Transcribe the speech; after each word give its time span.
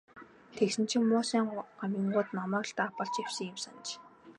Тэгсэн 0.57 0.83
чинь 0.89 1.07
муусайн 1.09 1.45
гамингууд 1.79 2.27
намайг 2.37 2.65
л 2.69 2.73
даапаалж 2.77 3.13
явсан 3.25 3.45
юм 3.51 3.57
санж. 3.63 3.85